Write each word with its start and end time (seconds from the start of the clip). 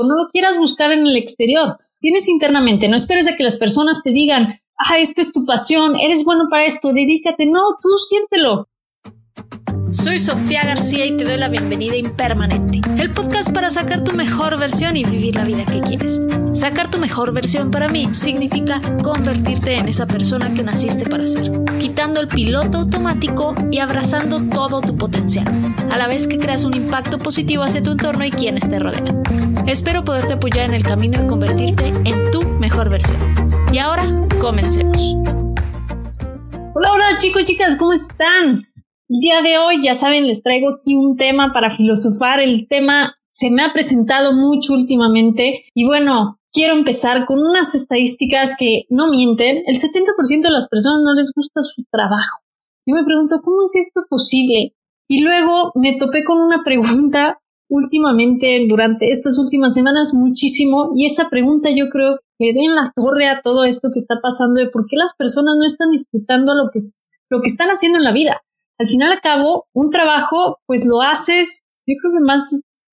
o 0.00 0.04
no 0.04 0.14
lo 0.16 0.30
quieras 0.30 0.56
buscar 0.56 0.92
en 0.92 1.06
el 1.06 1.16
exterior. 1.16 1.78
Tienes 2.00 2.28
internamente, 2.28 2.88
no 2.88 2.96
esperes 2.96 3.28
a 3.28 3.36
que 3.36 3.42
las 3.42 3.56
personas 3.56 4.02
te 4.02 4.10
digan, 4.10 4.60
ah, 4.78 4.98
esta 4.98 5.20
es 5.20 5.32
tu 5.34 5.44
pasión, 5.44 5.96
eres 6.00 6.24
bueno 6.24 6.44
para 6.50 6.64
esto, 6.64 6.92
dedícate. 6.92 7.44
No, 7.44 7.60
tú 7.82 7.90
siéntelo. 7.98 8.69
Soy 9.90 10.20
Sofía 10.20 10.62
García 10.64 11.04
y 11.04 11.16
te 11.16 11.24
doy 11.24 11.36
la 11.36 11.48
bienvenida 11.48 11.96
Impermanente, 11.96 12.80
el 12.96 13.10
podcast 13.10 13.50
para 13.50 13.70
sacar 13.70 14.04
tu 14.04 14.14
mejor 14.14 14.56
versión 14.56 14.96
y 14.96 15.02
vivir 15.02 15.34
la 15.34 15.44
vida 15.44 15.64
que 15.64 15.80
quieres. 15.80 16.22
Sacar 16.52 16.88
tu 16.88 16.98
mejor 16.98 17.32
versión 17.32 17.72
para 17.72 17.88
mí 17.88 18.08
significa 18.12 18.80
convertirte 19.02 19.74
en 19.76 19.88
esa 19.88 20.06
persona 20.06 20.54
que 20.54 20.62
naciste 20.62 21.10
para 21.10 21.26
ser, 21.26 21.50
quitando 21.80 22.20
el 22.20 22.28
piloto 22.28 22.78
automático 22.78 23.52
y 23.72 23.78
abrazando 23.78 24.40
todo 24.40 24.80
tu 24.80 24.96
potencial, 24.96 25.46
a 25.90 25.98
la 25.98 26.06
vez 26.06 26.28
que 26.28 26.38
creas 26.38 26.64
un 26.64 26.76
impacto 26.76 27.18
positivo 27.18 27.64
hacia 27.64 27.82
tu 27.82 27.90
entorno 27.90 28.24
y 28.24 28.30
quienes 28.30 28.70
te 28.70 28.78
rodean. 28.78 29.22
Espero 29.66 30.04
poderte 30.04 30.34
apoyar 30.34 30.68
en 30.68 30.74
el 30.74 30.84
camino 30.84 31.20
y 31.24 31.26
convertirte 31.26 31.88
en 32.04 32.30
tu 32.30 32.42
mejor 32.60 32.90
versión. 32.90 33.18
Y 33.72 33.78
ahora, 33.78 34.04
comencemos. 34.40 35.16
Hola, 36.74 36.92
hola 36.92 37.18
chicos, 37.18 37.44
chicas, 37.44 37.74
¿cómo 37.74 37.92
están? 37.92 38.69
Día 39.12 39.42
de 39.42 39.58
hoy, 39.58 39.82
ya 39.82 39.94
saben, 39.94 40.28
les 40.28 40.40
traigo 40.40 40.68
aquí 40.68 40.94
un 40.94 41.16
tema 41.16 41.52
para 41.52 41.76
filosofar. 41.76 42.38
El 42.38 42.68
tema 42.68 43.16
se 43.32 43.50
me 43.50 43.64
ha 43.64 43.72
presentado 43.72 44.32
mucho 44.32 44.72
últimamente 44.72 45.64
y 45.74 45.84
bueno, 45.84 46.38
quiero 46.52 46.74
empezar 46.74 47.26
con 47.26 47.40
unas 47.40 47.74
estadísticas 47.74 48.54
que 48.56 48.84
no 48.88 49.10
mienten. 49.10 49.64
El 49.66 49.78
70% 49.78 50.42
de 50.42 50.52
las 50.52 50.68
personas 50.68 51.00
no 51.02 51.12
les 51.14 51.32
gusta 51.34 51.60
su 51.60 51.82
trabajo. 51.90 52.38
Yo 52.86 52.94
me 52.94 53.02
pregunto, 53.02 53.40
¿cómo 53.42 53.62
es 53.64 53.74
esto 53.74 54.02
posible? 54.08 54.76
Y 55.08 55.24
luego 55.24 55.72
me 55.74 55.98
topé 55.98 56.22
con 56.22 56.38
una 56.38 56.62
pregunta 56.62 57.40
últimamente, 57.68 58.64
durante 58.68 59.10
estas 59.10 59.38
últimas 59.38 59.74
semanas, 59.74 60.14
muchísimo. 60.14 60.92
Y 60.94 61.06
esa 61.06 61.28
pregunta 61.28 61.68
yo 61.74 61.88
creo 61.88 62.20
que 62.38 62.50
en 62.50 62.76
la 62.76 62.92
torre 62.94 63.26
a 63.26 63.42
todo 63.42 63.64
esto 63.64 63.88
que 63.92 63.98
está 63.98 64.20
pasando 64.22 64.60
de 64.60 64.70
por 64.70 64.86
qué 64.86 64.94
las 64.94 65.14
personas 65.18 65.56
no 65.58 65.66
están 65.66 65.90
disfrutando 65.90 66.54
lo 66.54 66.70
que, 66.72 66.78
lo 67.28 67.40
que 67.40 67.48
están 67.48 67.70
haciendo 67.70 67.98
en 67.98 68.04
la 68.04 68.12
vida 68.12 68.40
al 68.80 68.88
final 68.88 69.12
a 69.12 69.20
cabo, 69.20 69.66
un 69.74 69.90
trabajo, 69.90 70.56
pues 70.66 70.86
lo 70.86 71.02
haces, 71.02 71.60
yo 71.86 71.94
creo 72.00 72.14
que 72.14 72.24
más 72.24 72.48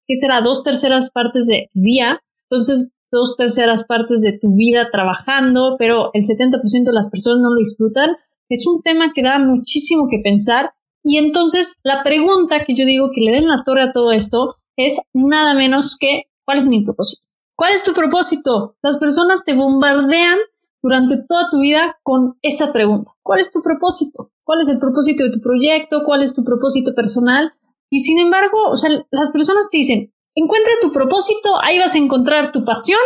que 0.05 0.15
será 0.15 0.41
dos 0.41 0.61
terceras 0.61 1.11
partes 1.11 1.47
de 1.47 1.69
día, 1.73 2.19
entonces 2.49 2.91
dos 3.09 3.37
terceras 3.37 3.85
partes 3.85 4.21
de 4.21 4.37
tu 4.37 4.53
vida 4.57 4.89
trabajando, 4.91 5.77
pero 5.79 6.09
el 6.13 6.23
70% 6.23 6.83
de 6.83 6.93
las 6.93 7.09
personas 7.09 7.39
no 7.39 7.53
lo 7.53 7.59
disfrutan. 7.59 8.17
Es 8.49 8.67
un 8.67 8.81
tema 8.81 9.13
que 9.15 9.23
da 9.23 9.39
muchísimo 9.39 10.09
que 10.09 10.19
pensar. 10.21 10.73
Y 11.03 11.17
entonces 11.17 11.77
la 11.83 12.03
pregunta 12.03 12.65
que 12.65 12.75
yo 12.75 12.85
digo 12.85 13.11
que 13.15 13.21
le 13.21 13.31
den 13.31 13.47
la 13.47 13.63
torre 13.65 13.83
a 13.83 13.93
todo 13.93 14.11
esto 14.11 14.55
es 14.75 14.99
nada 15.13 15.53
menos 15.53 15.95
que 15.97 16.23
¿cuál 16.45 16.57
es 16.57 16.67
mi 16.67 16.83
propósito? 16.83 17.25
¿Cuál 17.55 17.71
es 17.71 17.85
tu 17.85 17.93
propósito? 17.93 18.75
Las 18.83 18.97
personas 18.97 19.45
te 19.45 19.55
bombardean 19.55 20.37
durante 20.81 21.17
toda 21.27 21.49
tu 21.49 21.59
vida 21.59 21.97
con 22.03 22.37
esa 22.41 22.71
pregunta. 22.71 23.11
¿Cuál 23.23 23.39
es 23.39 23.51
tu 23.51 23.61
propósito? 23.61 24.31
¿Cuál 24.43 24.61
es 24.61 24.69
el 24.69 24.79
propósito 24.79 25.23
de 25.23 25.31
tu 25.31 25.41
proyecto? 25.41 26.03
¿Cuál 26.05 26.23
es 26.23 26.33
tu 26.33 26.43
propósito 26.43 26.93
personal? 26.95 27.53
Y 27.89 27.99
sin 27.99 28.19
embargo, 28.19 28.69
o 28.69 28.75
sea, 28.75 28.89
las 29.11 29.29
personas 29.29 29.69
te 29.69 29.77
dicen, 29.77 30.13
encuentra 30.35 30.73
tu 30.81 30.91
propósito, 30.91 31.61
ahí 31.61 31.79
vas 31.79 31.95
a 31.95 31.97
encontrar 31.97 32.51
tu 32.51 32.63
pasión, 32.65 32.99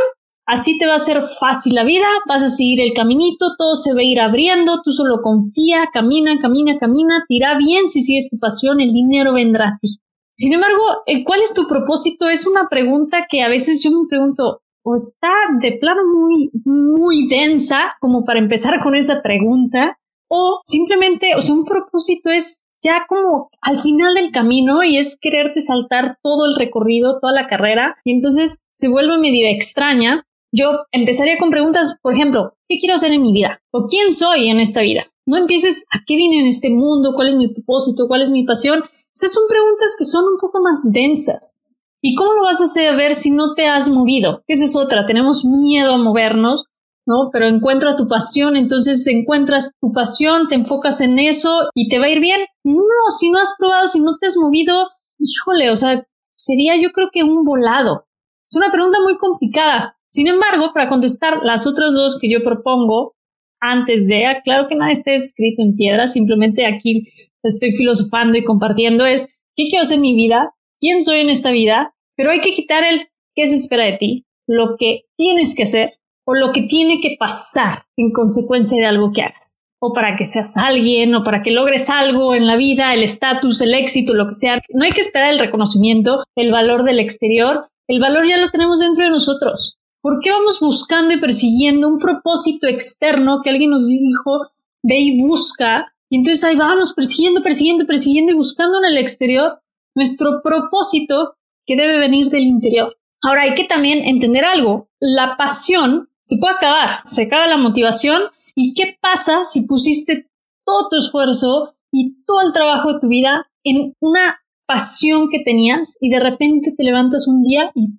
así 0.45 0.77
te 0.77 0.85
va 0.85 0.95
a 0.95 0.99
ser 0.99 1.21
fácil 1.21 1.75
la 1.75 1.83
vida, 1.83 2.07
vas 2.27 2.43
a 2.43 2.49
seguir 2.49 2.81
el 2.81 2.93
caminito, 2.93 3.55
todo 3.57 3.75
se 3.75 3.93
va 3.93 4.01
a 4.01 4.03
ir 4.03 4.19
abriendo, 4.19 4.81
tú 4.83 4.91
solo 4.91 5.21
confía, 5.21 5.89
camina, 5.93 6.37
camina, 6.39 6.77
camina, 6.79 7.23
te 7.27 7.35
irá 7.35 7.57
bien 7.57 7.87
si 7.87 8.01
sigues 8.01 8.29
tu 8.29 8.37
pasión, 8.37 8.81
el 8.81 8.91
dinero 8.91 9.33
vendrá 9.33 9.69
a 9.69 9.79
ti. 9.79 9.99
Sin 10.35 10.53
embargo, 10.53 10.81
¿cuál 11.25 11.41
es 11.41 11.53
tu 11.53 11.67
propósito? 11.67 12.27
Es 12.27 12.47
una 12.47 12.67
pregunta 12.67 13.27
que 13.29 13.43
a 13.43 13.49
veces 13.49 13.83
yo 13.83 13.91
me 13.91 14.07
pregunto, 14.07 14.60
o 14.83 14.95
está 14.95 15.31
de 15.59 15.77
plano 15.79 16.01
muy, 16.13 16.51
muy 16.65 17.27
densa 17.27 17.95
como 17.99 18.25
para 18.25 18.39
empezar 18.39 18.79
con 18.79 18.95
esa 18.95 19.21
pregunta, 19.21 19.97
o 20.29 20.61
simplemente, 20.63 21.35
o 21.35 21.41
sea, 21.41 21.53
un 21.53 21.65
propósito 21.65 22.29
es 22.29 22.63
ya 22.83 23.05
como 23.07 23.49
al 23.61 23.79
final 23.79 24.15
del 24.15 24.31
camino 24.31 24.83
y 24.83 24.97
es 24.97 25.17
quererte 25.19 25.61
saltar 25.61 26.17
todo 26.23 26.45
el 26.45 26.55
recorrido, 26.57 27.19
toda 27.19 27.33
la 27.33 27.47
carrera, 27.47 27.97
y 28.03 28.11
entonces 28.11 28.57
se 28.73 28.87
vuelve 28.87 29.17
medio 29.17 29.47
extraña. 29.47 30.25
Yo 30.53 30.71
empezaría 30.91 31.37
con 31.37 31.49
preguntas, 31.49 31.99
por 32.01 32.13
ejemplo, 32.13 32.55
¿qué 32.67 32.79
quiero 32.79 32.95
hacer 32.95 33.13
en 33.13 33.21
mi 33.21 33.31
vida? 33.31 33.61
¿O 33.71 33.85
quién 33.85 34.11
soy 34.11 34.49
en 34.49 34.59
esta 34.59 34.81
vida? 34.81 35.05
No 35.25 35.37
empieces 35.37 35.85
a 35.91 35.99
qué 36.05 36.15
vine 36.15 36.39
en 36.39 36.47
este 36.47 36.69
mundo, 36.69 37.13
cuál 37.15 37.29
es 37.29 37.35
mi 37.35 37.47
propósito, 37.53 38.07
cuál 38.07 38.21
es 38.21 38.31
mi 38.31 38.43
pasión. 38.43 38.83
Esas 39.13 39.33
son 39.33 39.43
preguntas 39.47 39.95
que 39.97 40.05
son 40.05 40.25
un 40.25 40.37
poco 40.39 40.61
más 40.61 40.91
densas. 40.91 41.57
¿Y 42.03 42.15
cómo 42.15 42.33
lo 42.33 42.43
vas 42.43 42.61
a 42.61 42.63
hacer 42.63 43.15
si 43.15 43.31
no 43.31 43.53
te 43.53 43.67
has 43.67 43.89
movido? 43.89 44.43
Esa 44.47 44.65
es 44.65 44.75
otra, 44.75 45.05
tenemos 45.05 45.45
miedo 45.45 45.93
a 45.93 45.97
movernos, 45.97 46.65
¿no? 47.05 47.29
Pero 47.31 47.47
encuentra 47.47 47.95
tu 47.95 48.07
pasión, 48.07 48.55
entonces 48.55 49.05
encuentras 49.07 49.73
tu 49.79 49.91
pasión, 49.91 50.47
te 50.47 50.55
enfocas 50.55 51.01
en 51.01 51.19
eso 51.19 51.69
y 51.75 51.89
te 51.89 51.99
va 51.99 52.05
a 52.05 52.09
ir 52.09 52.19
bien. 52.19 52.41
No, 52.63 53.11
si 53.17 53.29
no 53.29 53.39
has 53.39 53.53
probado, 53.57 53.87
si 53.87 53.99
no 53.99 54.17
te 54.19 54.27
has 54.27 54.37
movido, 54.37 54.87
híjole, 55.19 55.69
o 55.69 55.77
sea, 55.77 56.05
sería 56.35 56.75
yo 56.75 56.91
creo 56.91 57.09
que 57.11 57.23
un 57.23 57.43
volado. 57.43 58.05
Es 58.49 58.57
una 58.57 58.71
pregunta 58.71 58.99
muy 59.01 59.17
complicada. 59.17 59.97
Sin 60.09 60.27
embargo, 60.27 60.71
para 60.73 60.89
contestar 60.89 61.39
las 61.43 61.67
otras 61.67 61.93
dos 61.93 62.17
que 62.19 62.29
yo 62.29 62.43
propongo, 62.43 63.15
antes 63.61 64.07
de, 64.07 64.25
claro 64.43 64.67
que 64.67 64.75
nada 64.75 64.91
está 64.91 65.11
escrito 65.11 65.61
en 65.61 65.75
piedra, 65.75 66.07
simplemente 66.07 66.65
aquí 66.65 67.07
estoy 67.43 67.71
filosofando 67.73 68.37
y 68.37 68.43
compartiendo, 68.43 69.05
es, 69.05 69.27
¿qué 69.55 69.67
quiero 69.69 69.83
hacer 69.83 69.97
en 69.97 70.01
mi 70.01 70.15
vida? 70.15 70.53
Quién 70.81 70.99
soy 71.01 71.19
en 71.19 71.29
esta 71.29 71.51
vida, 71.51 71.93
pero 72.17 72.31
hay 72.31 72.41
que 72.41 72.53
quitar 72.53 72.83
el 72.83 73.07
qué 73.35 73.47
se 73.47 73.55
espera 73.55 73.85
de 73.85 73.93
ti, 73.93 74.25
lo 74.47 74.75
que 74.77 75.03
tienes 75.15 75.55
que 75.55 75.63
hacer 75.63 75.93
o 76.25 76.33
lo 76.33 76.51
que 76.51 76.63
tiene 76.63 76.99
que 77.01 77.15
pasar 77.17 77.83
en 77.95 78.11
consecuencia 78.11 78.77
de 78.77 78.85
algo 78.85 79.11
que 79.13 79.21
hagas. 79.21 79.59
O 79.79 79.93
para 79.93 80.15
que 80.15 80.25
seas 80.25 80.57
alguien, 80.57 81.15
o 81.15 81.23
para 81.23 81.41
que 81.41 81.49
logres 81.49 81.89
algo 81.89 82.35
en 82.35 82.45
la 82.45 82.55
vida, 82.55 82.93
el 82.93 83.01
estatus, 83.01 83.61
el 83.61 83.73
éxito, 83.73 84.13
lo 84.13 84.27
que 84.27 84.35
sea. 84.35 84.61
No 84.69 84.83
hay 84.83 84.91
que 84.91 85.01
esperar 85.01 85.31
el 85.31 85.39
reconocimiento, 85.39 86.23
el 86.35 86.51
valor 86.51 86.83
del 86.83 86.99
exterior. 86.99 87.67
El 87.87 87.99
valor 87.99 88.27
ya 88.27 88.37
lo 88.37 88.51
tenemos 88.51 88.79
dentro 88.79 89.03
de 89.03 89.09
nosotros. 89.09 89.79
¿Por 90.01 90.19
qué 90.21 90.31
vamos 90.31 90.59
buscando 90.59 91.13
y 91.13 91.19
persiguiendo 91.19 91.87
un 91.87 91.97
propósito 91.97 92.67
externo 92.67 93.41
que 93.43 93.49
alguien 93.49 93.71
nos 93.71 93.89
dijo, 93.89 94.49
ve 94.83 94.99
y 94.99 95.21
busca? 95.21 95.91
Y 96.09 96.17
entonces 96.17 96.43
ahí 96.43 96.55
vamos 96.55 96.93
persiguiendo, 96.93 97.41
persiguiendo, 97.41 97.87
persiguiendo 97.87 98.33
y 98.33 98.35
buscando 98.35 98.77
en 98.79 98.85
el 98.85 98.97
exterior 98.97 99.60
nuestro 99.95 100.41
propósito 100.43 101.35
que 101.65 101.75
debe 101.75 101.97
venir 101.97 102.29
del 102.29 102.43
interior. 102.43 102.97
Ahora 103.23 103.43
hay 103.43 103.53
que 103.53 103.65
también 103.65 104.03
entender 104.05 104.45
algo. 104.45 104.89
La 104.99 105.37
pasión 105.37 106.09
se 106.23 106.37
puede 106.37 106.55
acabar, 106.55 107.01
se 107.05 107.23
acaba 107.23 107.47
la 107.47 107.57
motivación. 107.57 108.23
¿Y 108.55 108.73
qué 108.73 108.97
pasa 108.99 109.43
si 109.43 109.67
pusiste 109.67 110.29
todo 110.65 110.89
tu 110.89 110.97
esfuerzo 110.97 111.75
y 111.91 112.23
todo 112.25 112.41
el 112.41 112.53
trabajo 112.53 112.93
de 112.93 112.99
tu 112.99 113.07
vida 113.07 113.49
en 113.63 113.93
una 113.99 114.39
pasión 114.65 115.29
que 115.29 115.39
tenías 115.43 115.97
y 115.99 116.09
de 116.09 116.19
repente 116.19 116.73
te 116.75 116.83
levantas 116.83 117.27
un 117.27 117.43
día 117.43 117.71
y 117.75 117.89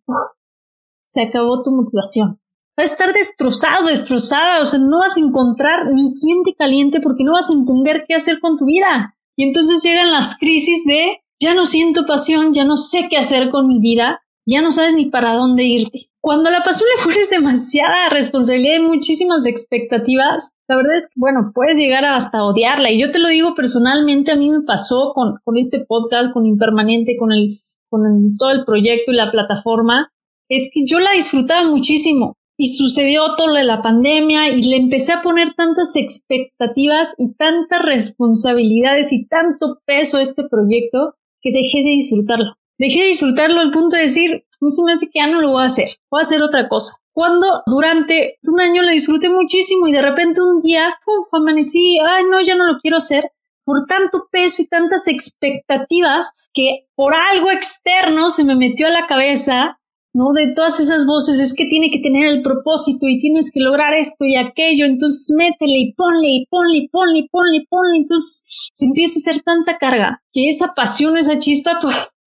se 1.07 1.23
acabó 1.23 1.63
tu 1.63 1.71
motivación? 1.71 2.39
Vas 2.77 2.89
a 2.89 2.93
estar 2.93 3.13
destrozado, 3.13 3.87
destrozada, 3.87 4.63
o 4.63 4.67
sea, 4.67 4.79
no 4.79 5.01
vas 5.01 5.17
a 5.17 5.21
encontrar 5.21 5.93
ni 5.93 6.15
quien 6.15 6.43
te 6.43 6.55
caliente 6.55 7.01
porque 7.01 7.23
no 7.23 7.33
vas 7.33 7.51
a 7.51 7.53
entender 7.53 8.05
qué 8.09 8.15
hacer 8.15 8.41
con 8.41 8.57
tu 8.57 8.65
vida. 8.65 9.17
Y 9.37 9.45
entonces 9.45 9.83
llegan 9.83 10.11
las 10.11 10.39
crisis 10.39 10.85
de 10.87 11.22
ya 11.43 11.55
no 11.55 11.67
siento 11.67 12.07
pasión, 12.07 12.53
ya 12.53 12.65
no 12.65 12.77
sé 12.77 13.09
qué 13.11 13.17
hacer 13.17 13.51
con 13.51 13.67
mi 13.67 13.81
vida, 13.81 14.23
ya 14.47 14.63
no 14.63 14.71
sabes 14.71 14.95
ni 14.95 15.07
para 15.07 15.35
dónde 15.35 15.65
irte. 15.65 16.09
Cuando 16.21 16.51
la 16.51 16.63
pasión 16.63 16.89
le 16.97 17.03
pones 17.03 17.31
demasiada 17.31 18.09
responsabilidad 18.11 18.77
y 18.77 18.83
muchísimas 18.83 19.45
expectativas, 19.45 20.53
la 20.69 20.77
verdad 20.77 20.95
es 20.95 21.09
que, 21.09 21.15
bueno, 21.17 21.51
puedes 21.53 21.79
llegar 21.79 22.05
hasta 22.05 22.45
odiarla. 22.45 22.93
Y 22.93 23.01
yo 23.01 23.11
te 23.11 23.19
lo 23.19 23.29
digo 23.29 23.57
personalmente, 23.57 24.31
a 24.31 24.37
mí 24.37 24.51
me 24.51 24.63
pasó 24.63 25.13
con, 25.15 25.35
con 25.43 25.57
este 25.57 25.85
podcast, 25.85 26.33
con 26.33 26.47
Impermanente, 26.47 27.17
con, 27.19 27.33
el, 27.33 27.61
con 27.89 28.37
todo 28.37 28.51
el 28.51 28.65
proyecto 28.65 29.11
y 29.11 29.17
la 29.17 29.33
plataforma, 29.33 30.13
es 30.49 30.71
que 30.73 30.85
yo 30.87 31.01
la 31.01 31.11
disfrutaba 31.13 31.69
muchísimo. 31.69 32.37
Y 32.57 32.69
sucedió 32.69 33.35
todo 33.37 33.49
lo 33.49 33.55
de 33.55 33.65
la 33.65 33.83
pandemia 33.83 34.51
y 34.51 34.63
le 34.63 34.77
empecé 34.77 35.13
a 35.13 35.23
poner 35.23 35.55
tantas 35.55 35.97
expectativas 35.97 37.15
y 37.19 37.35
tantas 37.35 37.83
responsabilidades 37.83 39.13
y 39.13 39.27
tanto 39.27 39.81
peso 39.85 40.19
a 40.19 40.23
este 40.23 40.47
proyecto 40.49 41.15
que 41.43 41.53
dejé 41.53 41.79
de 41.79 41.91
disfrutarlo. 41.91 42.57
Dejé 42.79 43.01
de 43.01 43.07
disfrutarlo 43.09 43.61
al 43.61 43.71
punto 43.71 43.97
de 43.97 44.03
decir, 44.03 44.45
mí 44.63 44.71
se 44.71 44.83
me 44.85 44.93
hace 44.93 45.07
que 45.07 45.19
ya 45.19 45.27
no 45.27 45.41
lo 45.41 45.51
voy 45.51 45.63
a 45.63 45.67
hacer, 45.67 45.89
voy 46.11 46.21
a 46.21 46.23
hacer 46.23 46.43
otra 46.43 46.69
cosa. 46.69 46.95
Cuando 47.13 47.63
durante 47.67 48.39
un 48.45 48.61
año 48.61 48.83
lo 48.83 48.91
disfruté 48.91 49.29
muchísimo 49.29 49.87
y 49.87 49.93
de 49.93 50.01
repente 50.01 50.41
un 50.41 50.61
día, 50.61 50.95
uf, 51.05 51.29
amanecí, 51.33 51.99
ay 51.99 52.25
no, 52.25 52.41
ya 52.43 52.55
no 52.55 52.67
lo 52.67 52.79
quiero 52.79 52.97
hacer, 52.97 53.31
por 53.65 53.87
tanto 53.87 54.29
peso 54.31 54.63
y 54.63 54.67
tantas 54.67 55.09
expectativas 55.09 56.31
que 56.55 56.87
por 56.95 57.15
algo 57.15 57.51
externo 57.51 58.31
se 58.31 58.45
me 58.45 58.57
metió 58.57 58.87
a 58.87 58.91
la 58.91 59.07
cabeza 59.07 59.79
¿no? 60.15 60.33
De 60.33 60.53
todas 60.55 60.79
esas 60.81 61.07
voces, 61.07 61.41
es 61.41 61.55
que 61.55 61.67
tiene 61.67 61.91
que 61.91 62.01
tener 62.01 62.27
el 62.27 62.43
propósito 62.43 63.07
y 63.09 63.19
tienes 63.19 63.51
que 63.51 63.61
lograr 63.61 63.95
esto 63.95 64.25
y 64.25 64.37
aquello, 64.37 64.87
entonces 64.87 65.35
métele 65.37 65.79
y 65.79 65.93
ponle 65.93 66.29
y 66.29 66.47
ponle 66.47 66.79
y 66.79 66.89
ponle 66.89 67.19
y 67.21 67.29
ponle 67.29 67.57
y 67.57 67.67
ponle, 67.67 67.99
entonces 67.99 68.45
se 68.75 68.87
empieza 68.87 69.15
a 69.19 69.21
hacer 69.21 69.43
tanta 69.43 69.79
carga 69.79 70.23
que 70.33 70.49
esa 70.49 70.75
pasión, 70.75 71.17
esa 71.17 71.39
chispa, 71.39 71.79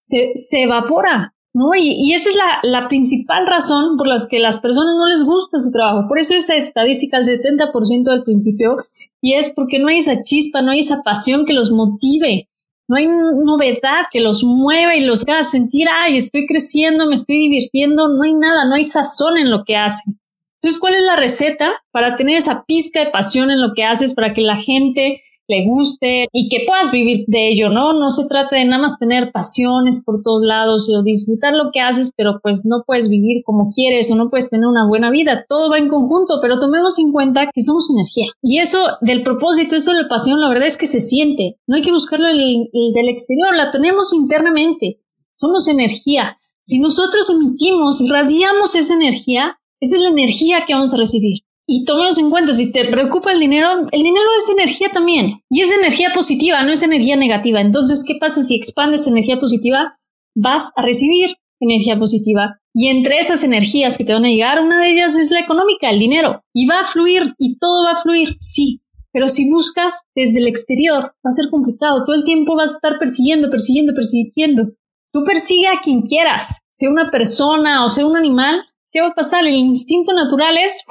se, 0.01 0.31
se 0.35 0.63
evapora. 0.63 1.33
¿no? 1.55 1.69
Y, 1.73 2.13
esa 2.13 2.29
es 2.29 2.35
la, 2.35 2.59
la, 2.63 2.87
principal 2.89 3.47
razón 3.47 3.95
por 3.95 4.07
la 4.07 4.17
que 4.29 4.39
las 4.39 4.59
personas 4.59 4.93
no 4.97 5.07
les 5.07 5.23
gusta 5.23 5.57
su 5.57 5.71
trabajo. 5.71 6.05
Por 6.09 6.19
eso 6.19 6.33
esa 6.33 6.53
estadística, 6.53 7.17
el 7.17 7.23
70% 7.23 8.09
al 8.09 8.25
principio, 8.25 8.75
y 9.21 9.35
es 9.35 9.53
porque 9.55 9.79
no 9.79 9.87
hay 9.87 9.99
esa 9.99 10.21
chispa, 10.21 10.61
no 10.61 10.71
hay 10.71 10.79
esa 10.79 11.01
pasión 11.01 11.45
que 11.45 11.53
los 11.53 11.71
motive. 11.71 12.49
No 12.87 12.97
hay 12.97 13.07
novedad 13.07 14.05
que 14.11 14.19
los 14.19 14.43
mueva 14.43 14.95
y 14.95 15.01
los 15.01 15.23
haga 15.27 15.43
sentir, 15.43 15.87
ay, 15.91 16.17
estoy 16.17 16.45
creciendo, 16.45 17.07
me 17.07 17.15
estoy 17.15 17.37
divirtiendo, 17.37 18.07
no 18.09 18.23
hay 18.23 18.33
nada, 18.33 18.65
no 18.65 18.75
hay 18.75 18.83
sazón 18.83 19.37
en 19.37 19.49
lo 19.49 19.63
que 19.65 19.75
hacen. 19.75 20.19
Entonces, 20.55 20.79
¿cuál 20.79 20.95
es 20.95 21.01
la 21.01 21.15
receta 21.15 21.71
para 21.91 22.15
tener 22.15 22.37
esa 22.37 22.63
pizca 22.65 23.03
de 23.03 23.11
pasión 23.11 23.51
en 23.51 23.61
lo 23.61 23.73
que 23.75 23.83
haces, 23.83 24.13
para 24.13 24.33
que 24.33 24.41
la 24.41 24.57
gente 24.57 25.21
le 25.47 25.65
guste 25.65 26.27
y 26.31 26.49
que 26.49 26.65
puedas 26.65 26.91
vivir 26.91 27.25
de 27.27 27.49
ello, 27.51 27.69
¿no? 27.69 27.93
No 27.93 28.11
se 28.11 28.27
trata 28.27 28.55
de 28.55 28.65
nada 28.65 28.81
más 28.81 28.97
tener 28.97 29.31
pasiones 29.31 30.01
por 30.03 30.21
todos 30.23 30.41
lados 30.43 30.89
o 30.89 31.03
disfrutar 31.03 31.53
lo 31.53 31.71
que 31.71 31.81
haces, 31.81 32.11
pero 32.15 32.39
pues 32.41 32.63
no 32.65 32.83
puedes 32.85 33.09
vivir 33.09 33.43
como 33.45 33.71
quieres 33.71 34.11
o 34.11 34.15
no 34.15 34.29
puedes 34.29 34.49
tener 34.49 34.65
una 34.65 34.87
buena 34.87 35.11
vida. 35.11 35.45
Todo 35.47 35.69
va 35.69 35.77
en 35.77 35.89
conjunto, 35.89 36.39
pero 36.41 36.59
tomemos 36.59 36.97
en 36.99 37.11
cuenta 37.11 37.49
que 37.53 37.61
somos 37.61 37.89
energía. 37.89 38.27
Y 38.41 38.59
eso 38.59 38.79
del 39.01 39.23
propósito, 39.23 39.75
eso 39.75 39.93
de 39.93 40.03
la 40.03 40.07
pasión, 40.07 40.39
la 40.39 40.49
verdad 40.49 40.67
es 40.67 40.77
que 40.77 40.87
se 40.87 40.99
siente. 40.99 41.57
No 41.67 41.75
hay 41.75 41.81
que 41.81 41.91
buscarlo 41.91 42.27
del 42.27 43.09
exterior, 43.09 43.55
la 43.55 43.71
tenemos 43.71 44.13
internamente. 44.13 45.01
Somos 45.35 45.67
energía. 45.67 46.37
Si 46.63 46.79
nosotros 46.79 47.29
emitimos, 47.29 48.01
irradiamos 48.01 48.73
esa 48.73 48.95
energía, 48.95 49.59
esa 49.79 49.97
es 49.97 50.01
la 50.01 50.09
energía 50.09 50.63
que 50.65 50.73
vamos 50.73 50.93
a 50.93 50.97
recibir. 50.97 51.41
Y 51.67 51.83
tomemos 51.85 52.17
en 52.19 52.29
cuenta, 52.29 52.53
si 52.53 52.71
te 52.71 52.85
preocupa 52.85 53.31
el 53.31 53.39
dinero, 53.39 53.87
el 53.91 54.03
dinero 54.03 54.25
es 54.37 54.49
energía 54.49 54.89
también. 54.89 55.41
Y 55.49 55.61
es 55.61 55.71
energía 55.71 56.11
positiva, 56.13 56.61
no 56.63 56.71
es 56.71 56.83
energía 56.83 57.15
negativa. 57.15 57.59
Entonces, 57.59 58.03
¿qué 58.05 58.15
pasa 58.19 58.41
si 58.41 58.55
expandes 58.55 59.07
energía 59.07 59.39
positiva? 59.39 59.97
Vas 60.35 60.71
a 60.75 60.83
recibir 60.83 61.35
energía 61.59 61.97
positiva. 61.97 62.59
Y 62.73 62.87
entre 62.87 63.19
esas 63.19 63.43
energías 63.43 63.97
que 63.97 64.03
te 64.03 64.13
van 64.13 64.25
a 64.25 64.29
llegar, 64.29 64.61
una 64.61 64.81
de 64.81 64.91
ellas 64.91 65.17
es 65.17 65.31
la 65.31 65.39
económica, 65.39 65.89
el 65.89 65.99
dinero. 65.99 66.43
Y 66.53 66.67
va 66.67 66.81
a 66.81 66.85
fluir, 66.85 67.33
y 67.39 67.57
todo 67.57 67.83
va 67.85 67.93
a 67.93 68.01
fluir, 68.01 68.35
sí. 68.37 68.81
Pero 69.11 69.29
si 69.29 69.49
buscas 69.49 70.03
desde 70.13 70.41
el 70.41 70.47
exterior, 70.47 71.03
va 71.03 71.29
a 71.29 71.31
ser 71.31 71.49
complicado. 71.49 72.03
Todo 72.05 72.15
el 72.15 72.25
tiempo 72.25 72.55
vas 72.55 72.73
a 72.73 72.75
estar 72.75 72.99
persiguiendo, 72.99 73.49
persiguiendo, 73.49 73.93
persiguiendo. 73.93 74.71
Tú 75.13 75.23
persigue 75.23 75.67
a 75.67 75.79
quien 75.81 76.01
quieras, 76.01 76.59
sea 76.75 76.89
una 76.89 77.09
persona 77.09 77.85
o 77.85 77.89
sea 77.89 78.05
un 78.05 78.17
animal. 78.17 78.61
¿Qué 78.91 78.99
va 78.99 79.07
a 79.07 79.15
pasar? 79.15 79.45
El 79.45 79.55
instinto 79.55 80.11
natural 80.13 80.57
es 80.57 80.83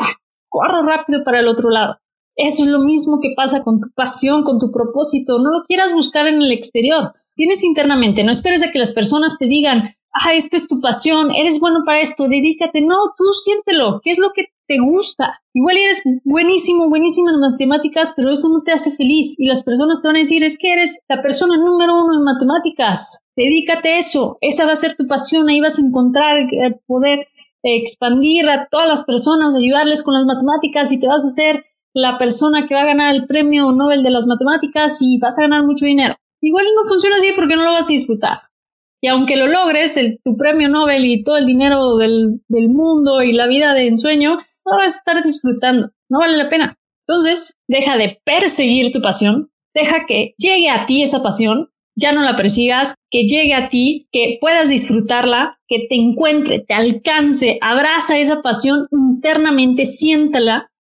corre 0.55 0.87
rápido 0.87 1.25
para 1.25 1.41
el 1.41 1.49
otro 1.49 1.69
lado. 1.69 1.97
Eso 2.37 2.63
es 2.63 2.69
lo 2.69 2.79
mismo 2.79 3.19
que 3.21 3.35
pasa 3.37 3.65
con 3.65 3.81
tu 3.81 3.89
pasión, 3.95 4.45
con 4.45 4.61
tu 4.61 4.71
propósito. 4.71 5.39
No 5.39 5.51
lo 5.51 5.65
quieras 5.67 5.93
buscar 5.93 6.29
en 6.29 6.41
el 6.41 6.53
exterior. 6.53 7.13
Tienes 7.35 7.65
internamente. 7.65 8.23
No 8.23 8.31
esperes 8.31 8.63
a 8.63 8.71
que 8.71 8.79
las 8.79 8.93
personas 8.93 9.37
te 9.39 9.47
digan, 9.47 9.97
ah, 10.13 10.33
esta 10.35 10.57
es 10.57 10.69
tu 10.69 10.81
pasión, 10.81 11.33
eres 11.35 11.59
bueno 11.59 11.81
para 11.85 12.01
esto, 12.01 12.29
dedícate. 12.29 12.81
No, 12.83 12.97
tú 13.17 13.25
siéntelo. 13.33 14.01
¿Qué 14.03 14.11
es 14.11 14.19
lo 14.19 14.31
que 14.31 14.47
te 14.69 14.79
gusta? 14.79 15.41
Igual 15.53 15.77
eres 15.77 16.03
buenísimo, 16.25 16.89
buenísimo 16.89 17.31
en 17.31 17.41
matemáticas, 17.41 18.13
pero 18.17 18.31
eso 18.31 18.49
no 18.49 18.63
te 18.63 18.73
hace 18.73 18.93
feliz. 18.93 19.35
Y 19.39 19.47
las 19.47 19.63
personas 19.63 20.01
te 20.01 20.09
van 20.09 20.17
a 20.17 20.21
decir, 20.21 20.45
es 20.45 20.57
que 20.57 20.73
eres 20.73 21.01
la 21.09 21.21
persona 21.21 21.57
número 21.57 21.95
uno 21.95 22.17
en 22.17 22.25
matemáticas. 22.25 23.21
Dedícate 23.37 23.95
a 23.95 23.99
eso. 23.99 24.39
Esa 24.41 24.67
va 24.67 24.73
a 24.73 24.77
ser 24.77 24.95
tu 24.95 25.07
pasión. 25.07 25.49
Ahí 25.49 25.61
vas 25.61 25.79
a 25.79 25.83
encontrar 25.83 26.39
el 26.39 26.77
poder 26.87 27.27
expandir 27.65 28.49
a 28.49 28.69
todas 28.71 28.89
las 28.89 29.05
personas, 29.05 29.57
ayudarles 29.57 30.03
con 30.03 30.15
las 30.15 30.25
matemáticas 30.25 30.93
y 30.93 31.01
te 31.01 31.09
vas 31.09 31.25
a 31.25 31.29
hacer 31.29 31.65
la 31.95 32.19
persona 32.19 32.67
que 32.67 32.75
va 32.75 32.83
a 32.83 32.87
ganar 32.87 33.15
el 33.15 33.27
premio 33.27 33.73
Nobel 33.73 34.03
de 34.03 34.11
las 34.11 34.27
matemáticas 34.27 35.01
y 35.01 35.19
vas 35.19 35.39
a 35.39 35.43
ganar 35.43 35.65
mucho 35.65 35.87
dinero. 35.87 36.17
Igual 36.43 36.67
no 36.77 36.89
funciona 36.89 37.17
así 37.17 37.33
porque 37.35 37.57
no 37.57 37.65
lo 37.65 37.73
vas 37.73 37.89
a 37.89 37.93
disfrutar. 37.93 38.39
Y 39.01 39.09
aunque 39.09 39.37
lo 39.37 39.47
logres, 39.47 39.99
tu 40.25 40.37
premio 40.37 40.69
Nobel 40.69 41.05
y 41.05 41.23
todo 41.23 41.37
el 41.37 41.47
dinero 41.47 41.97
del, 41.97 42.43
del 42.49 42.69
mundo 42.69 43.23
y 43.23 43.33
la 43.33 43.47
vida 43.47 43.75
de 43.75 43.89
ensueño, 43.89 44.37
no 44.37 44.77
vas 44.79 44.95
a 44.95 44.99
estar 44.99 45.23
disfrutando. 45.23 45.91
No 46.09 46.19
vale 46.19 46.37
la 46.37 46.49
pena. 46.49 46.79
Entonces, 47.07 47.55
deja 47.69 47.97
de 47.97 48.21
perseguir 48.25 48.93
tu 48.93 49.03
pasión, 49.03 49.51
deja 49.75 50.07
que 50.07 50.35
llegue 50.39 50.71
a 50.71 50.87
ti 50.87 51.03
esa 51.03 51.23
pasión 51.23 51.71
ya 51.97 52.13
no 52.13 52.23
la 52.23 52.37
persigas, 52.37 52.95
que 53.11 53.27
llegue 53.27 53.55
a 53.55 53.69
ti, 53.69 54.09
que 54.11 54.39
puedas 54.41 54.69
disfrutarla, 54.69 55.59
que 55.69 55.87
te 55.89 55.95
encuentre, 55.95 56.61
te 56.61 56.75
alcance, 56.75 57.59
abraza 57.61 58.19
esa 58.19 58.43
pasión 58.43 58.87
internamente, 58.91 59.85
siéntala. 59.85 60.71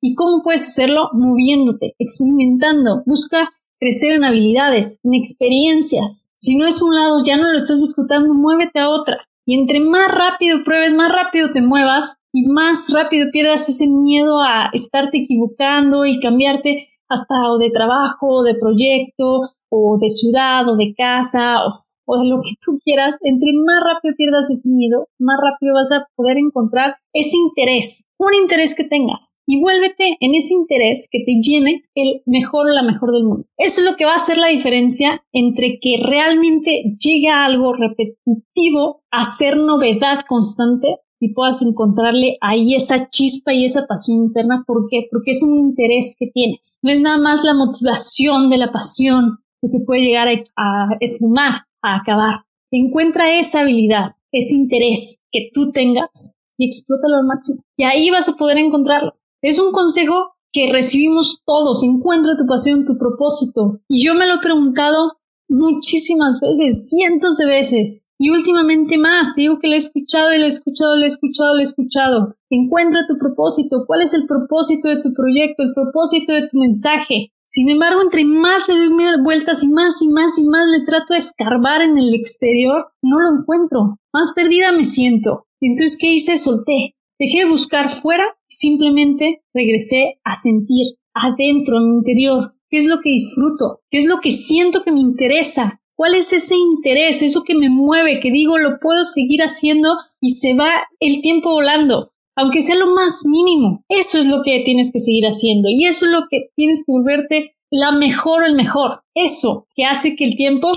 ¿Y 0.00 0.14
cómo 0.14 0.42
puedes 0.42 0.66
hacerlo? 0.66 1.10
Moviéndote, 1.12 1.94
experimentando, 1.98 3.02
busca 3.06 3.50
crecer 3.78 4.12
en 4.12 4.24
habilidades, 4.24 5.00
en 5.04 5.14
experiencias. 5.14 6.30
Si 6.38 6.56
no 6.56 6.66
es 6.66 6.80
un 6.82 6.94
lado, 6.94 7.18
ya 7.24 7.36
no 7.36 7.48
lo 7.48 7.56
estás 7.56 7.82
disfrutando, 7.82 8.32
muévete 8.32 8.80
a 8.80 8.88
otra. 8.88 9.26
Y 9.44 9.58
entre 9.58 9.80
más 9.80 10.08
rápido 10.08 10.62
pruebes, 10.64 10.94
más 10.94 11.10
rápido 11.10 11.52
te 11.52 11.62
muevas 11.62 12.16
y 12.32 12.46
más 12.46 12.92
rápido 12.92 13.30
pierdas 13.32 13.68
ese 13.68 13.88
miedo 13.88 14.40
a 14.40 14.70
estarte 14.72 15.18
equivocando 15.18 16.06
y 16.06 16.20
cambiarte 16.20 16.88
hasta 17.08 17.34
o 17.50 17.58
de 17.58 17.70
trabajo, 17.70 18.42
de 18.44 18.54
proyecto, 18.54 19.50
o 19.72 19.98
de 19.98 20.08
ciudad 20.08 20.68
o 20.68 20.76
de 20.76 20.94
casa 20.94 21.60
o, 22.04 22.18
de 22.18 22.28
lo 22.28 22.42
que 22.42 22.50
tú 22.60 22.78
quieras, 22.84 23.16
entre 23.22 23.52
más 23.54 23.82
rápido 23.82 24.14
pierdas 24.16 24.50
ese 24.50 24.68
miedo, 24.68 25.08
más 25.18 25.38
rápido 25.42 25.72
vas 25.74 25.92
a 25.92 26.06
poder 26.14 26.36
encontrar 26.36 26.96
ese 27.14 27.38
interés, 27.38 28.04
un 28.18 28.34
interés 28.34 28.74
que 28.74 28.84
tengas 28.84 29.38
y 29.46 29.62
vuélvete 29.62 30.18
en 30.20 30.34
ese 30.34 30.52
interés 30.52 31.08
que 31.10 31.20
te 31.24 31.40
llene 31.40 31.84
el 31.94 32.20
mejor 32.26 32.66
o 32.66 32.74
la 32.74 32.82
mejor 32.82 33.12
del 33.12 33.24
mundo. 33.24 33.46
Eso 33.56 33.80
es 33.80 33.90
lo 33.90 33.96
que 33.96 34.04
va 34.04 34.12
a 34.12 34.16
hacer 34.16 34.36
la 34.36 34.48
diferencia 34.48 35.24
entre 35.32 35.78
que 35.80 35.96
realmente 36.02 36.82
llegue 36.98 37.30
a 37.30 37.46
algo 37.46 37.72
repetitivo 37.72 39.02
a 39.10 39.24
ser 39.24 39.56
novedad 39.56 40.24
constante 40.28 40.98
y 41.22 41.34
puedas 41.34 41.62
encontrarle 41.62 42.36
ahí 42.40 42.74
esa 42.74 43.08
chispa 43.08 43.54
y 43.54 43.64
esa 43.64 43.86
pasión 43.86 44.22
interna. 44.22 44.64
¿Por 44.66 44.88
qué? 44.90 45.06
Porque 45.08 45.30
es 45.30 45.42
un 45.44 45.56
interés 45.56 46.16
que 46.18 46.26
tienes. 46.26 46.78
No 46.82 46.90
es 46.90 47.00
nada 47.00 47.16
más 47.16 47.44
la 47.44 47.54
motivación 47.54 48.50
de 48.50 48.58
la 48.58 48.72
pasión, 48.72 49.38
que 49.62 49.68
se 49.68 49.84
puede 49.86 50.02
llegar 50.02 50.28
a, 50.28 50.88
esfumar, 51.00 51.66
a 51.82 51.96
acabar. 51.96 52.44
Encuentra 52.72 53.38
esa 53.38 53.60
habilidad, 53.60 54.16
ese 54.32 54.56
interés 54.56 55.20
que 55.30 55.50
tú 55.54 55.70
tengas 55.70 56.34
y 56.58 56.66
explótalo 56.66 57.18
al 57.18 57.26
máximo. 57.26 57.62
Y 57.76 57.84
ahí 57.84 58.10
vas 58.10 58.28
a 58.28 58.34
poder 58.34 58.58
encontrarlo. 58.58 59.14
Es 59.40 59.58
un 59.58 59.72
consejo 59.72 60.34
que 60.52 60.70
recibimos 60.70 61.42
todos. 61.46 61.82
Encuentra 61.82 62.36
tu 62.36 62.46
pasión, 62.46 62.84
tu 62.84 62.98
propósito. 62.98 63.80
Y 63.88 64.04
yo 64.04 64.14
me 64.14 64.26
lo 64.26 64.34
he 64.34 64.40
preguntado 64.40 65.12
muchísimas 65.48 66.40
veces, 66.40 66.88
cientos 66.88 67.36
de 67.36 67.46
veces. 67.46 68.08
Y 68.18 68.30
últimamente 68.30 68.98
más, 68.98 69.34
te 69.34 69.42
digo 69.42 69.58
que 69.58 69.68
lo 69.68 69.74
he 69.74 69.78
escuchado 69.78 70.34
y 70.34 70.38
lo 70.38 70.44
he 70.44 70.48
escuchado, 70.48 70.96
lo 70.96 71.04
he 71.04 71.08
escuchado, 71.08 71.54
lo 71.54 71.60
he 71.60 71.64
escuchado. 71.64 72.34
Encuentra 72.50 73.02
tu 73.06 73.18
propósito. 73.18 73.84
¿Cuál 73.86 74.02
es 74.02 74.14
el 74.14 74.26
propósito 74.26 74.88
de 74.88 75.02
tu 75.02 75.12
proyecto? 75.12 75.62
El 75.62 75.74
propósito 75.74 76.32
de 76.32 76.48
tu 76.48 76.58
mensaje. 76.58 77.32
Sin 77.52 77.68
embargo, 77.68 78.00
entre 78.00 78.24
más 78.24 78.66
le 78.66 78.76
doy 78.76 78.88
vueltas 79.22 79.62
y 79.62 79.68
más 79.68 80.00
y 80.00 80.08
más 80.08 80.38
y 80.38 80.44
más 80.46 80.62
le 80.68 80.86
trato 80.86 81.12
de 81.12 81.18
escarbar 81.18 81.82
en 81.82 81.98
el 81.98 82.14
exterior, 82.14 82.86
no 83.02 83.20
lo 83.20 83.40
encuentro. 83.40 83.98
Más 84.10 84.32
perdida 84.34 84.72
me 84.72 84.84
siento. 84.84 85.48
Entonces, 85.60 85.98
¿qué 86.00 86.14
hice? 86.14 86.38
Solté. 86.38 86.96
Dejé 87.18 87.40
de 87.40 87.50
buscar 87.50 87.90
fuera 87.90 88.24
y 88.24 88.54
simplemente 88.54 89.42
regresé 89.52 90.18
a 90.24 90.34
sentir 90.34 90.96
adentro, 91.12 91.76
en 91.76 91.90
mi 91.90 91.96
interior, 91.98 92.54
qué 92.70 92.78
es 92.78 92.86
lo 92.86 93.02
que 93.02 93.10
disfruto, 93.10 93.80
qué 93.90 93.98
es 93.98 94.06
lo 94.06 94.20
que 94.20 94.30
siento 94.30 94.82
que 94.82 94.90
me 94.90 95.00
interesa, 95.00 95.82
cuál 95.94 96.14
es 96.14 96.32
ese 96.32 96.54
interés, 96.56 97.20
eso 97.20 97.42
que 97.44 97.54
me 97.54 97.68
mueve, 97.68 98.20
que 98.20 98.32
digo 98.32 98.56
lo 98.56 98.80
puedo 98.80 99.04
seguir 99.04 99.42
haciendo 99.42 99.90
y 100.22 100.30
se 100.30 100.54
va 100.54 100.70
el 101.00 101.20
tiempo 101.20 101.50
volando 101.50 102.11
aunque 102.36 102.60
sea 102.60 102.76
lo 102.76 102.94
más 102.94 103.24
mínimo. 103.26 103.84
Eso 103.88 104.18
es 104.18 104.26
lo 104.26 104.42
que 104.42 104.62
tienes 104.64 104.90
que 104.92 104.98
seguir 104.98 105.24
haciendo 105.24 105.68
y 105.68 105.86
eso 105.86 106.06
es 106.06 106.12
lo 106.12 106.26
que 106.30 106.50
tienes 106.54 106.84
que 106.84 106.92
volverte 106.92 107.56
la 107.70 107.92
mejor 107.92 108.42
o 108.42 108.46
el 108.46 108.54
mejor. 108.54 109.02
Eso 109.14 109.66
que 109.74 109.84
hace 109.84 110.16
que 110.16 110.24
el 110.24 110.36
tiempo 110.36 110.70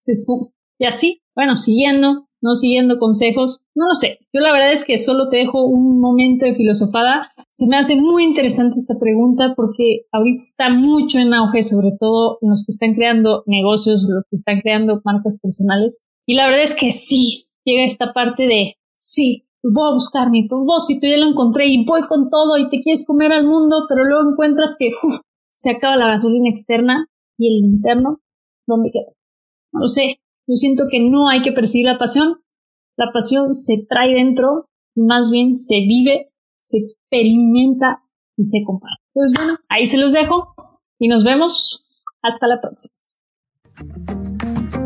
se 0.00 0.12
esfume. 0.12 0.48
Y 0.78 0.84
así, 0.84 1.22
bueno, 1.34 1.56
siguiendo, 1.56 2.28
no 2.42 2.54
siguiendo 2.54 2.98
consejos, 2.98 3.64
no 3.74 3.86
lo 3.88 3.94
sé. 3.94 4.18
Yo 4.32 4.40
la 4.40 4.52
verdad 4.52 4.72
es 4.72 4.84
que 4.84 4.98
solo 4.98 5.28
te 5.28 5.38
dejo 5.38 5.64
un 5.64 6.00
momento 6.00 6.44
de 6.44 6.54
filosofada. 6.54 7.32
Se 7.54 7.66
me 7.66 7.76
hace 7.76 7.96
muy 7.96 8.24
interesante 8.24 8.78
esta 8.78 8.98
pregunta 8.98 9.54
porque 9.56 10.06
ahorita 10.10 10.42
está 10.42 10.68
mucho 10.70 11.18
en 11.18 11.32
auge, 11.32 11.62
sobre 11.62 11.90
todo 11.98 12.38
en 12.42 12.50
los 12.50 12.64
que 12.66 12.72
están 12.72 12.94
creando 12.94 13.44
negocios, 13.46 14.04
los 14.08 14.24
que 14.24 14.36
están 14.36 14.60
creando 14.60 15.00
marcas 15.04 15.38
personales. 15.40 16.00
Y 16.26 16.34
la 16.34 16.46
verdad 16.46 16.62
es 16.62 16.74
que 16.74 16.92
sí, 16.92 17.46
llega 17.64 17.84
esta 17.84 18.12
parte 18.12 18.46
de, 18.46 18.76
sí, 18.98 19.46
voy 19.70 19.90
a 19.90 19.94
buscar 19.94 20.30
mi 20.30 20.48
propósito, 20.48 21.06
ya 21.06 21.16
lo 21.16 21.30
encontré 21.30 21.68
y 21.68 21.84
voy 21.84 22.06
con 22.08 22.30
todo 22.30 22.58
y 22.58 22.68
te 22.68 22.80
quieres 22.82 23.06
comer 23.06 23.32
al 23.32 23.46
mundo, 23.46 23.86
pero 23.88 24.04
luego 24.04 24.30
encuentras 24.30 24.76
que 24.78 24.90
se 25.54 25.70
acaba 25.70 25.96
la 25.96 26.08
gasolina 26.08 26.48
externa 26.48 27.08
y 27.38 27.46
el 27.46 27.64
interno, 27.64 28.20
¿dónde 28.66 28.90
queda? 28.92 29.12
No 29.72 29.80
lo 29.80 29.88
sé. 29.88 30.20
Yo 30.46 30.54
siento 30.54 30.84
que 30.90 31.00
no 31.00 31.28
hay 31.28 31.42
que 31.42 31.52
perseguir 31.52 31.86
la 31.86 31.98
pasión. 31.98 32.40
La 32.96 33.12
pasión 33.12 33.54
se 33.54 33.86
trae 33.88 34.12
dentro, 34.14 34.68
más 34.94 35.30
bien 35.30 35.56
se 35.56 35.76
vive, 35.76 36.32
se 36.62 36.78
experimenta 36.78 38.02
y 38.36 38.42
se 38.42 38.64
comparte. 38.64 39.02
Pues 39.12 39.32
bueno, 39.34 39.56
ahí 39.68 39.86
se 39.86 39.98
los 39.98 40.12
dejo 40.12 40.54
y 40.98 41.08
nos 41.08 41.24
vemos. 41.24 41.88
Hasta 42.22 42.46
la 42.46 42.60
próxima. 42.60 44.21